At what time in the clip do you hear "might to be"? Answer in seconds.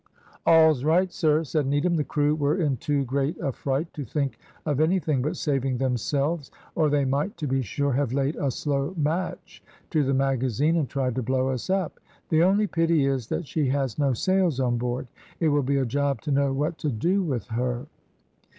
7.05-7.61